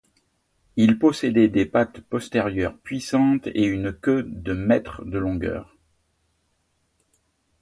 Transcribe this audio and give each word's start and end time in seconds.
Il 0.77 0.97
possédait 0.97 1.47
des 1.47 1.67
pattes 1.67 2.01
postérieures 2.01 2.75
puissantes 2.75 3.45
et 3.53 3.65
une 3.65 3.93
queue 3.93 4.23
de 4.23 4.53
mètres 4.53 5.05
de 5.05 5.19
longueur. 5.19 5.77